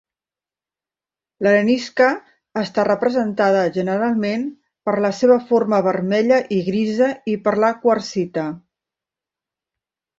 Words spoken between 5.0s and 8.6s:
la seva forma vermella i grisa i per la quarsita.